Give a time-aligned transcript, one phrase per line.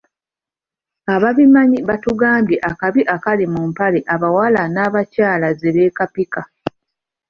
[1.13, 6.41] Ababimanyi batugambye akabi akali mu mpale abawala era n'abakyala zebeekapika.